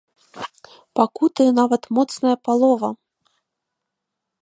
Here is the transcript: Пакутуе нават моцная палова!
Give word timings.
Пакутуе 0.99 1.47
нават 1.59 1.83
моцная 1.99 2.35
палова! 2.49 2.89